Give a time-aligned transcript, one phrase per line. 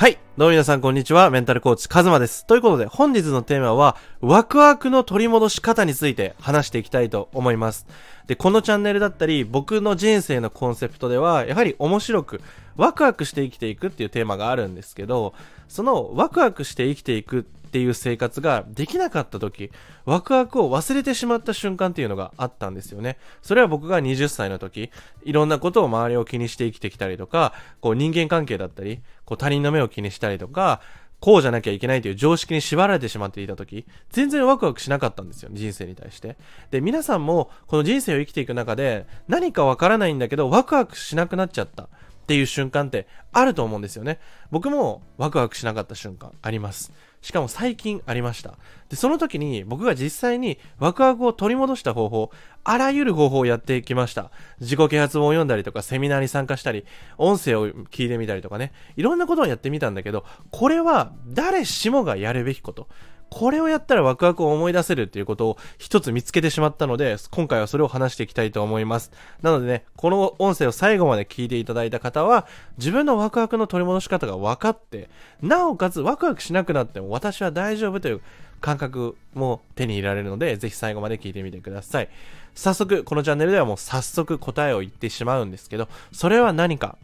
[0.00, 0.18] はい。
[0.38, 1.28] どうも皆さんこんにちは。
[1.28, 2.46] メンタルコーチカズマです。
[2.46, 7.86] ということで本日のテーマはワクワクの取り戻し方について話していきたいと思います。
[8.26, 12.40] で、このチャンネルだったり僕の人生のコンセプトではやはり面白く
[12.76, 15.34] ワクワクして生きていくっていうテーマがあるんですけど、
[15.68, 19.70] そのワクワクして生きていくっていう生活ができなかった時、
[20.04, 23.16] ワクワクを忘れてしまった瞬間っていうのがあったんですよね。
[23.42, 24.90] それは僕が20歳の時、
[25.22, 30.80] いろんなことを周りを気にして生きてきたりとか、こう人間関係だったり、こう他人の目を気にしたりとか、
[31.20, 36.36] こうじゃなきゃいけないという常識に縛られてしまっていた時、全然ワクワクしなかったんですよ、人生に対して。
[36.72, 41.88] で、皆さんもこの人生を生きていく中で、何かわからないんだけど、ワクワクしなくなっちゃった。
[42.30, 44.20] っていう瞬間ってあると思うんですよね。
[44.52, 46.92] 僕もワクワクしなかった瞬間あります。
[47.22, 48.56] しかも最近ありました。
[48.88, 52.30] で、その時に僕が実際にワクワクを取り戻した方法、
[52.62, 54.30] あらゆる方法をやってきました。
[54.60, 56.84] 自己啓発本を読んだりとか、セミナーに参加したり、
[57.18, 62.86] 音声を聞いてみたりとかね、いろんなことをやってみたんだけど、これは誰しもがやるべきこと。
[63.30, 69.12] これをやったらワクワクを思い出せるっていうことを一つ見つけてしまったので、今回はそれを話していきたいと思います。
[69.40, 75.08] なのでね、この音声を最後まで聞いていただいた方は、自分のワクワクの取り戻し方が分かって、
[75.40, 78.20] なおかつワクワクしなくなっても私は大丈夫という
[78.60, 82.08] 感覚も手に入れられるので、ぜひ最後まで聞いてみてください。
[82.54, 86.98] 早速、このチャンネルではもう早速答えを言ってしまうんですけど、それは何か？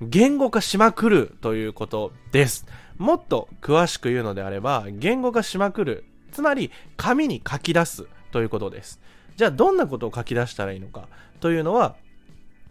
[0.00, 2.66] 言語化しまくるということです。
[2.98, 6.04] もっと詳しく言うのであれば、言語化しまくる。
[6.32, 9.00] つまり、紙に書き出すということです。
[9.36, 11.08] じゃあ、どんなことを書き出したらいいのか
[11.40, 11.96] というのは、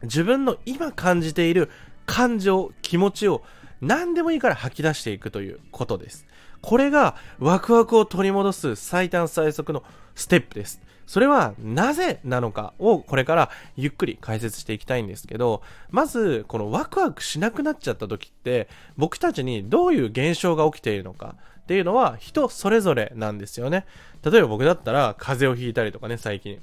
[0.03, 1.69] 自分の今感じている
[2.05, 3.43] 感情、気持ちを
[3.81, 6.25] 何でもいいから吐き出していくということです。
[6.61, 9.83] これがワクワクを取り戻す最短最速の
[10.15, 10.81] ステップです。
[11.05, 23.85] それはなぜなのかをこれからゆっくり解説していきたいんですけど、まずこのワクワクしなくなっちゃった時って僕たちにどういう現象が起きているのかっていうのは人それぞれなんですよね。
[24.23, 26.59] 例えば僕だったら風邪をひいたりとかね、最近。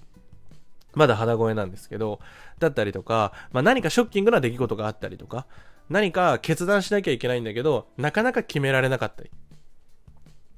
[0.94, 2.20] まだ肌声なんですけど、
[2.58, 5.46] だったりとか、まあ、何かショッキングな出来事があったりとか、
[5.88, 9.30] 何か決断しなきゃいけないんだけど、なかなか決められなかったり。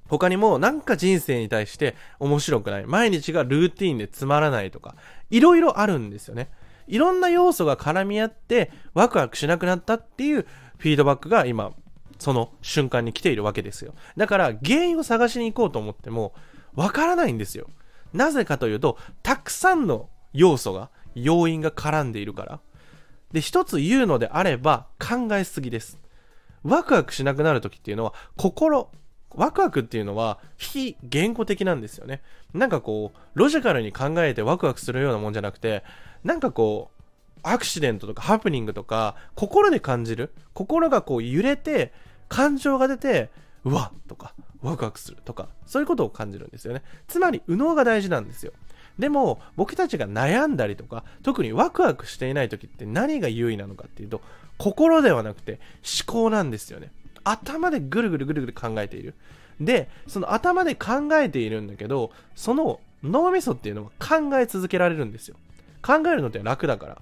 [0.09, 2.87] 他にもなんか人生に対して面白くない。
[2.87, 4.97] 毎日がルーティンでつまらないとか、
[5.31, 6.51] いろいろあるんですよね。
[6.87, 10.47] いろんな要素が絡み合ってワクワクしなくなったっていう
[10.79, 11.73] フィードバックが今、
[12.19, 13.95] その瞬間に来ているわけですよ。
[14.17, 16.35] だから原因を探しに行こうと思っても
[16.75, 17.69] わからないんですよ。
[18.13, 22.61] なぜかというと、たくさんの要素が、要因が絡んでいるから。
[23.33, 25.99] で、一つ言うのであれば考えすぎです。
[26.63, 28.91] ワクワクしなくなる時っていうのは心
[29.37, 32.23] ワクワクっていうのは非言語的なんですよね。
[32.53, 35.83] なんかこう、ロジカルに考えてワクワクするようなもんじゃなくて、
[36.23, 36.95] なんかこう、
[37.43, 40.33] アクシデントとかハプニングとか、心で感じる。
[40.55, 41.93] 心がこう揺れて、
[42.29, 43.31] 感情が出て、
[43.65, 46.83] うわっとか、ワクワクするとか、そういうことを感じるんですよね。
[47.07, 48.53] つまり、右脳が大事なんですよ。
[48.99, 54.21] でも、僕たちが悩んだりとか、特にワクワクしていない時って何が優位なのかっていうと、
[54.57, 55.61] 心ではなくて
[56.07, 56.93] 思考なんですよね。
[57.25, 59.15] 頭でぐるぐるぐるぐる考えている。
[59.61, 65.37] で、その頭で考えているんだけど、その脳みそっていうのは考え続けられるんですよ。
[65.83, 66.99] 考えるのって楽だから。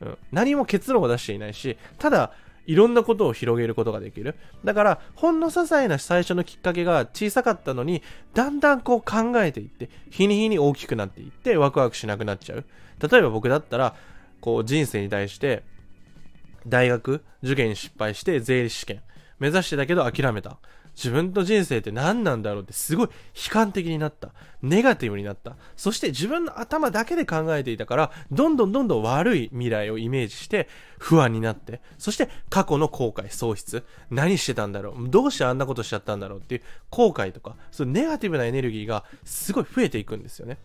[0.00, 2.32] うん、何も結論を出していないし、ただ、
[2.66, 4.36] いろんなことを広げることができる。
[4.64, 8.02] だから、ほんの些細な最初のきっかけが小さかったのに、
[8.34, 12.64] だんだんこう考えていって、日に日に大きくなっていって、ワクワクしなくなっちゃう。
[13.00, 13.94] 例えば僕だったら、
[14.40, 15.62] こう人生に対して、
[16.66, 19.02] 大学受験に失敗して税理士試験。
[19.38, 20.58] 目指してたけど諦めた。
[20.94, 23.12] 自分の人生って何なんだろうってすごい悲
[23.50, 24.34] 観的になった。
[24.60, 25.56] ネガティブになった。
[25.74, 33.84] そして自分の頭だけで考えていたから、どんどんどんどん悪い未来をイメージして不安になって、そして過去の後悔、喪失。
[34.10, 35.08] 何してたんだろう？
[35.08, 40.58] どうしてあんなことしちゃったんだろうっていう後悔とか、そうネガティブなエネルギーがすごい増えていくんですよね。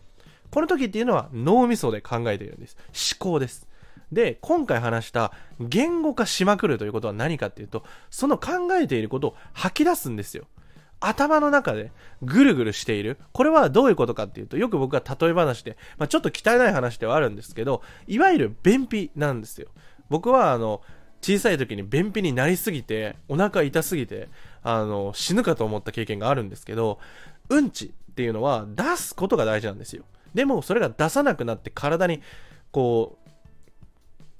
[0.49, 2.77] この時っていうのは脳みそで考えているんです。
[3.19, 3.66] 思考です。
[4.11, 10.45] で、今回話した言語化しまくるということは何かっていうと、その考えていることを吐き出すんですよ。
[10.99, 11.91] 頭の中で
[12.23, 13.17] ぐるぐるしている。
[13.31, 19.67] これはどういうことかっていうと、よく僕は例え話で、まあ、ちょっと汚い話ではあるんですけど、いわゆる便秘なんですよ。
[20.09, 20.81] 僕はあの、
[21.21, 24.29] 小さい時に便秘になりすぎて、お腹痛すぎて、
[24.63, 26.99] あの、死ぬかと思った経験があるんですけど、
[27.49, 30.03] うんちっていうのは出すことが大事なんですよ。
[30.33, 32.21] でも、それが出さなくなって体に、
[32.71, 33.26] こう、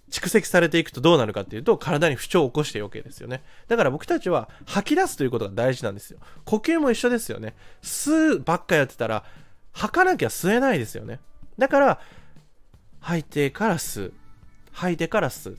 [0.09, 3.44] 蓄積されていくとどうなるかっていうと、体に不調を起こしているわけですよね。
[3.68, 6.19] だから僕たちは吐き出すということが大事なんですよ。
[6.45, 7.56] 呼吸も一緒ですよね。
[7.81, 9.24] 吸うばっかやってたら、
[9.74, 11.19] 吐かなきゃ吸えないですよね。
[11.57, 12.00] だから、
[13.01, 14.13] 吐いてから吸う。
[14.71, 15.57] 吐いてから吸う。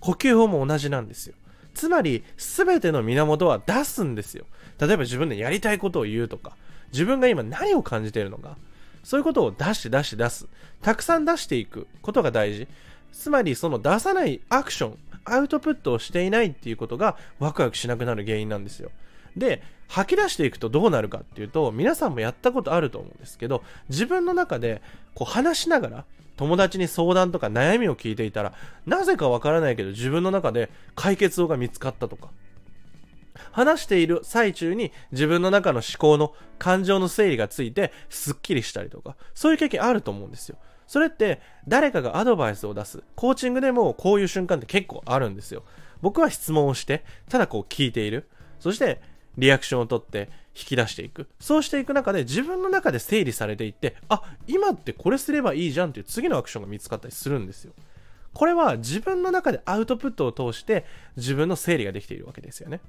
[0.00, 1.34] 呼吸法も同じなんですよ。
[1.74, 4.44] つまり、すべての源は出すんですよ。
[4.78, 6.56] 例えば自分でやりたいことを言うとか、
[6.92, 8.56] 自分が今何を感じているのか、
[9.02, 10.46] そういうことを出して出して出す。
[10.82, 12.68] たくさん出していくことが大事。
[13.12, 18.90] つまり、その出さないアクション、アウトプットをしていないっていうことがワクワクしなくなる原因なんですよ。
[19.36, 24.82] で、吐き出していくとどうなるかっていうと、皆さんもやったことあると思うんですけど、自分の中で
[25.14, 26.04] こう話しながら、
[26.36, 28.54] 友達に相談とか悩みを聞いていたら、
[28.86, 32.30] なぜかわからないけど自分の中で解決法が見つかったとか、
[33.52, 40.56] 話している最中に自分の中の思考の感情の整理がついてスッキリしたりとか、そういう経験あると思うんですよ。
[40.90, 43.04] それって誰かがアドバイスを出す。
[43.14, 45.62] コーチングでもこういう瞬間って結構あるんですよ。
[46.02, 48.28] 僕は質問をして、ただこう聞いている。
[48.58, 49.00] そして
[49.38, 51.28] リアクションをとって引き出していく。
[51.38, 57.72] そうしていく中で自分の中で整理されていって、あ、今ってこれすればいいじゃんっていう次のアクションが見つかったりするんですよ。
[58.34, 60.84] これは自分の中でアウトプットを通して
[61.16, 62.80] 自分の整理ができているわけですよね。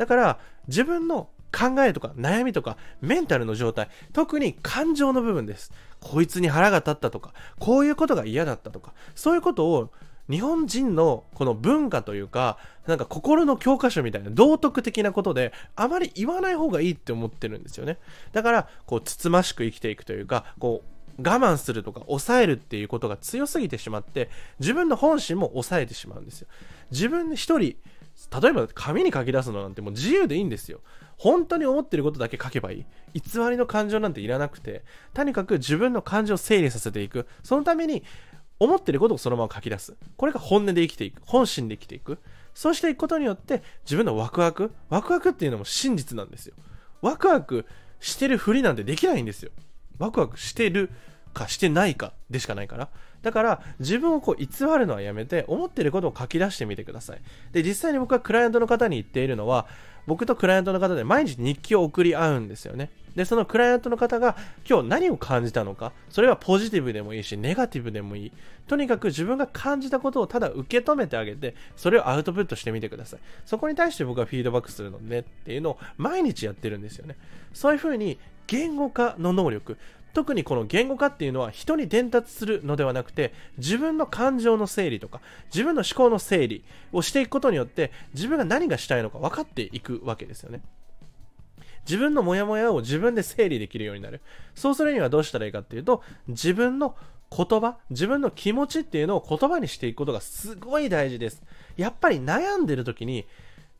[0.00, 5.72] だから自分の考えとか悩みとかメンタルの状態、特に感情の部分です。
[6.00, 9.90] こいつに腹が立ったとか、こういうことが嫌だったとか、そういうことを
[10.30, 12.56] 日本人のこの文化というか、
[12.86, 17.98] なんか心の教科書みたいな道徳的なことで、あまり言わない方がいいって思ってるんですよね。
[18.32, 26.48] だから、こう、つつましく生きていくというか、こう、我慢するとか抑えるっていうことが強すぎてしまって、自分の本心も抑えてしまうんですよ。
[26.90, 30.80] 自分一人、例えば紙に書き出すのなんてもう自由でいいんですよ。
[31.16, 32.84] 本当に思ってることだけ書けばいい。
[33.14, 37.26] 偽りの感情なんていらなくて、とにかく自分の感情を整理させていく。
[37.42, 38.02] そのために、
[38.58, 39.96] 思ってることをそのまま書き出す。
[40.18, 41.22] これが本音で生きていく。
[41.24, 42.18] 本心で生きていく。
[42.54, 46.54] そうしていくことによって、自分のワクワク、ワクワクっていうのも真実なんですよ。
[47.00, 47.64] ワクワク
[48.00, 49.50] してるふりなんてできないんですよ。
[49.98, 50.90] ワクワクしてる
[51.32, 52.88] かしてないかでしかないから。
[53.22, 54.46] だから、自分をこう偽
[54.78, 57.20] るのはやめて、思ってることを書き出してみてください。
[57.52, 59.66] で、実際に僕はクライアントの方に言っているのは、
[60.06, 62.90] 僕とクライアントの方で毎日日記を送り合うんですよね。
[63.14, 64.36] で、そのクライアントの方が
[64.68, 68.32] 今日何を感じたのか、それはポジティブでもいいし、ネガティブでもいい。
[68.66, 73.20] とにかく自分が感じたことをただ受け止めてあげて、それをアウトプットしてみてください。
[73.44, 77.16] そこに対して僕はフィードバックするのねっていうのを毎日やってるんですよね。
[77.52, 79.76] そういうふうに言語化の能力、
[80.12, 85.20] 特にこの言語化っていうのは人に伝達するのではなくて自分の感情の整理とか
[85.52, 90.62] 自分の思考の整理をしていくことによって自分が何がしたいのか分かっていくわけですよね。
[91.86, 94.20] 自分のモヤモヤを自分で整理できるようになる。
[94.54, 96.94] そうするにはどうしたらいいかっていうと自分の
[97.34, 101.42] 言葉、自分の気持ちっていうのを言葉にしていくことがすごい大事です。
[101.76, 103.26] やっぱり悩んでる時に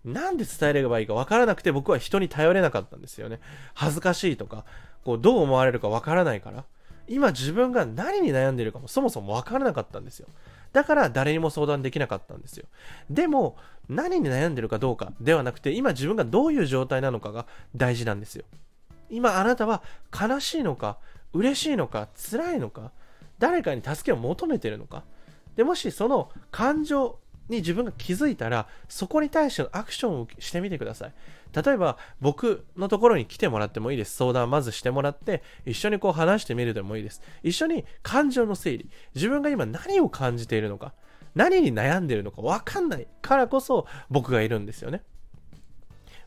[0.05, 3.41] なんで伝えればいいか分からなくて僕は人に頼れなかったんですよね。
[3.75, 4.65] 恥ずかしいとか、
[5.05, 6.65] こうどう思われるか分からないから。
[7.09, 10.29] 今自分が何に悩んでいるかもそもそも分からなかったんですよ。
[10.73, 12.67] だから誰にも相談できなかったんですよ。
[13.11, 13.57] でも、
[13.89, 18.45] 何に悩んでるかどうかではなくて、今自分がどういう状態なのかが大事なんですよ。
[19.09, 19.83] 今あなたは
[20.19, 20.99] 悲しいのか、
[21.33, 22.93] 嬉しいのか、辛いのか、
[23.41, 25.03] 誰かに助けを求めてるのか。
[25.57, 27.19] でもしその感情
[27.51, 31.13] に自分が気づいたら、そこに対してのアクションをしてみてください。
[31.55, 34.17] 例えば、僕のところに来てもらってもいいです。
[34.17, 37.21] 相談まずしてもらって、一緒にこう話してみるでもいいです。
[37.43, 38.91] 一緒に感情の整理。
[39.15, 40.95] 自分が今何を感じているのか、
[41.35, 45.03] 何に悩んでいるのか分かんないからこそ僕がいるんですよね。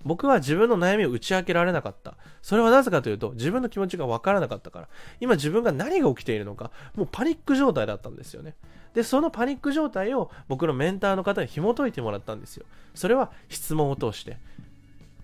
[0.05, 2.15] 僕は自分の悩みを打ち明けられなかった。
[2.41, 4.87] それはなぜかというと、自分の気持ちがわからなかったから。
[5.19, 8.55] 今自分が何が起きているのか、もうパニック状態だったんですよね。
[8.93, 12.65] で、そのパニック状態を僕のメンターの方に紐解いてもらったんですよ。
[12.93, 14.37] それは質問を通して、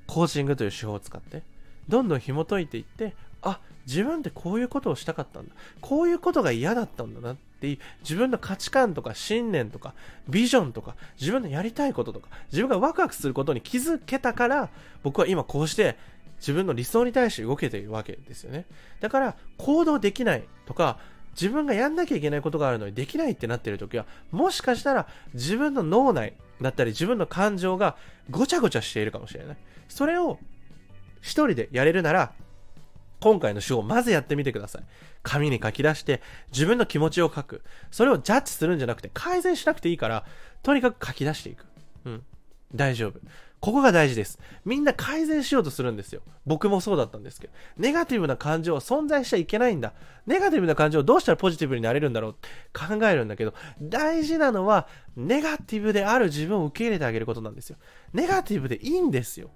[0.08, 1.44] コーチングという手法を使って、
[1.88, 3.16] どんどん紐解いていって、
[3.90, 5.56] 自分ってこういうことをしたかったんだ。
[5.82, 9.96] こういうことが嫌だったんだなっていう、自分の価値観とか信念とか、
[10.30, 14.70] ビジョンとか、自分のやりたいこととか、自分がワクワクすることに気づけたから、
[15.02, 15.98] 僕は今こうして
[16.40, 18.66] 自分の理想に対して動けているわけですよね。
[19.00, 21.00] だから、行動できないとか、
[21.32, 27.96] 自分がやんなきゃいけないことがあるのにできないってなってる時は、もしかしたら自分の脳内だったり自分の感情が
[28.30, 29.58] ごちゃごちゃしているかもしれない。
[29.88, 30.38] それを
[31.22, 32.34] 一人でやれるなら、
[33.20, 34.84] 今回の手法まずやってみてください。
[35.24, 36.22] 紙に書き出して
[36.52, 37.64] 自分の気持ちを書く。
[37.92, 40.26] それをジャッジするんじゃなくて改善しなくていいから、
[40.64, 41.66] とにかく書き出していく。
[42.06, 42.24] うん。
[42.74, 43.20] 大丈夫。
[43.60, 44.40] ここが大事です。
[44.64, 46.22] みんな改善しようとするんですよ。
[46.46, 47.54] 僕もそうだったんですけど。
[47.78, 49.94] ネガティブな感情は存在しちゃいけないんだ。
[50.26, 57.76] ネガティブな感情をどうしたらポジティブになれるんだろうって考えるんだけど、大事なのは、ネガティブである自分を受け入れてあげることなんですよ。
[58.14, 59.50] ネガティブでいいんですよ。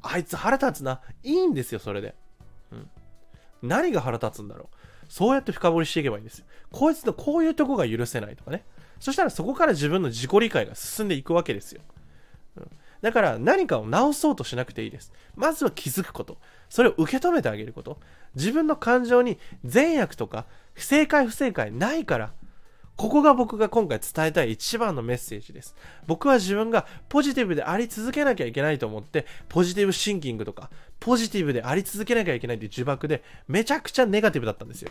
[0.00, 1.02] あいつ腹立つな。
[1.22, 2.14] いいんですよ、それで。
[2.72, 2.90] うん。
[3.62, 4.76] 何が腹立つんだろう。
[5.08, 6.44] そうやって深掘りしていけばいいんですよ。
[6.70, 8.64] こいつのこういうとこが許せないとかね。
[9.00, 11.80] そしたらそこから自分の自己理解が進んでいくわけですよ。
[13.00, 15.12] だから何かを直そうとしなくていいです。
[15.34, 16.36] まずは気づくこと。
[16.68, 17.98] それを受け止めてあげること。
[18.34, 22.32] 自分の感情に善悪とか不正解不正解ないから。
[23.00, 25.74] ここが僕が今回伝えたい一番のメッセージです。
[26.06, 34.90] 僕は自分がポジティブであり続けなきゃいけないと思って、ポジティブシンキングとか、ポジティブであり続けなきゃいけないっていう呪縛で、めちゃくちゃネガティブだったんですよ。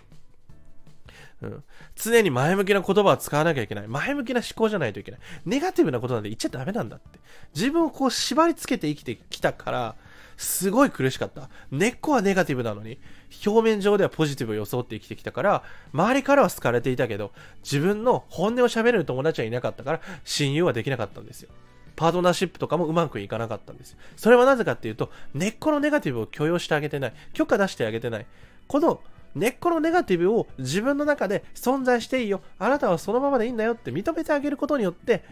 [1.43, 1.63] うん、
[1.95, 3.87] 常に前向きな言葉を使わなきゃいけない。
[3.87, 5.19] 前向きな思考じゃないといけない。
[5.45, 7.19] ネガティブなことなんて言っちゃダメなんだって。
[7.53, 9.95] 自分をこう縛り付けて生きてきたから、
[10.35, 11.47] すごい苦しかった。
[11.69, 12.97] 根っこはネガティブなのに、
[13.45, 17.31] 表面上ではポジティブを装って生きてきたから、周りからは好かれていたけど、
[17.63, 21.49] 自分の本音を喋れる友達はいなかったから、親友はできなかったんですよ。
[21.95, 23.97] パートナーシップとかもうまくいかなかったんですよ。
[24.15, 27.13] それはなぜかっていうと、根っこのネガティブを許容してあげてない。
[27.33, 28.25] 許可出してあげてない。
[28.67, 29.01] この
[29.35, 32.41] 根っこのネガティブを自分の中で存在していいよ。
[32.57, 35.23] あなたはそのままでいいんだよって認めてあげることによって、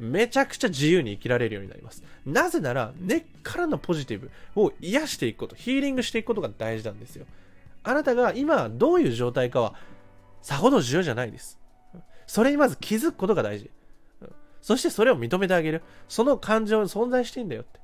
[0.00, 2.02] めちゃくちゃ自由に生きられるようになります。
[2.26, 7.26] なぜなら、根っからのポジティブを癒していくこと、ヒーリングしていくことが大事なんですよ。
[7.84, 9.74] あなたが今どういう状態かは、
[10.40, 11.58] さほど重要じゃないです。
[12.26, 13.70] それにまず気づくことが大事。
[14.60, 15.82] そしてそれを認めてあげる。
[16.08, 17.80] その感情に存在してんだよって。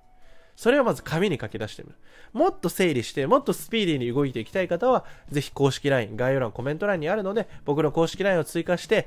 [0.57, 1.95] それをまず紙に書き出してみる。
[2.33, 9.07] もっと整理して、もっとスピーディーに動いていきたい方は、ぜひ公式 LINE、概要欄、コメント欄にあるので、僕の公式 LINE を追加して、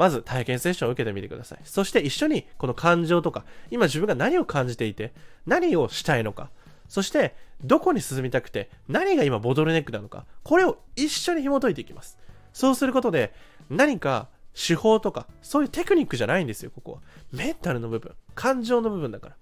[0.00, 1.58] まず体験セッションを受けてみてください。
[1.62, 5.12] そして一緒にこの感情とか、今自分が何を感じていて、
[5.44, 6.48] 何をしたいのか、
[6.88, 12.16] そしてどこに進みたくて、何が今ボトルネックなのか、これを一緒に紐解いていきます。
[12.54, 13.34] そうすることで、
[13.68, 17.00] 何か手法とか、そういうテクニックじゃないんですよ、ここは。
[17.30, 19.36] メンタルの部分、感情の部分だから。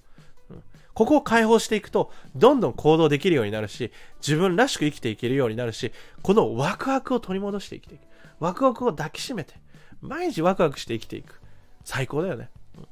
[0.50, 0.62] うん、
[0.92, 8.00] ここを解放していくと、どんどん行動できるようになるし、自分らしく生きていけるようになるし、このワクワクを取り戻して生きていく。
[8.40, 9.54] ワクワクを抱きしめて、
[10.00, 11.40] 毎日ワクワクして生きていく。
[11.84, 12.50] 最高だよね。
[12.76, 12.86] うん、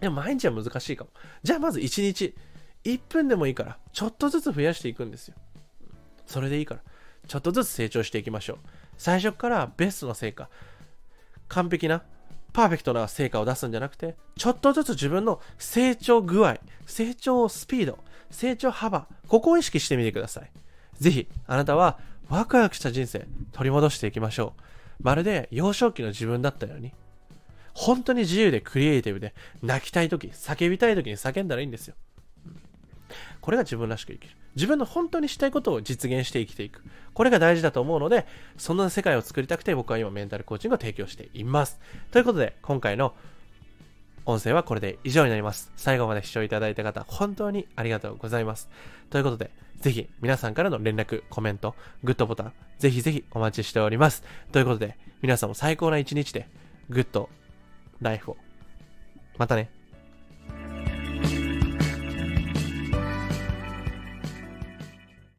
[0.00, 1.10] でも毎日は難しいかも。
[1.42, 2.34] じゃあまず1日、
[2.84, 5.34] 1分でもいいから、ちょっとずつ増やしていくんですよ。
[6.26, 6.80] それでいいから。
[7.26, 8.58] ちょっとずつ成長していきましょう。
[8.98, 10.48] 最初からベストな成果、
[11.48, 12.02] 完璧な、
[12.52, 17.98] パーフェクトな成果を出すんじゃなくて、ちょっとずつ自分の成長具合、成長スピード、
[18.30, 20.50] 成長幅、ここを意識してみてください。
[21.00, 24.73] ぜひ、あなたはワクワクした人生取り戻していきましょう。
[25.00, 26.92] まるで幼少期の自分だったように、
[27.74, 31.94] 本当に自由でクリエイティブで泣きたい時、叫びたい時に叫んだらいいんですよ。
[33.40, 34.36] これが自分らしく生きる。
[34.54, 36.82] 自分の本当にしたいことを実現して生きていく。
[37.12, 41.80] これが大事だと思うので、そんな世界を作りたくて僕は今メンタルコーチングを提供しています。
[42.12, 43.14] ということで、今回の
[44.26, 45.70] 音声はこれで以上になります。
[45.76, 48.68] 最後まで視聴いただいた方、本当にありがとうございます。
[49.10, 49.50] ということで、
[49.80, 54.22] ぜひ皆さんからの連絡、コメント、グッドボタン、ぜひぜひお待ちしております。
[54.50, 56.48] ということで、皆さんも最高な一日で、
[56.88, 57.28] グッド
[58.00, 58.36] ライフを。
[59.36, 59.83] またね。